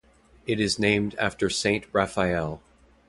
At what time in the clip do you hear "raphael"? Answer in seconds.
1.93-2.63